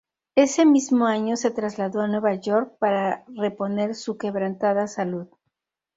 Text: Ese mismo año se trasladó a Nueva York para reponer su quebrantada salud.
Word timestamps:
Ese 0.35 0.65
mismo 0.65 1.05
año 1.05 1.35
se 1.35 1.51
trasladó 1.51 2.01
a 2.01 2.07
Nueva 2.07 2.33
York 2.33 2.73
para 2.79 3.23
reponer 3.27 3.93
su 3.93 4.17
quebrantada 4.17 4.87
salud. 4.87 5.27